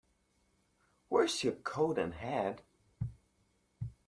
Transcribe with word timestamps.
Where's 1.09 1.43
your 1.43 1.53
coat 1.53 1.99
and 1.99 2.15
hat? 2.15 2.61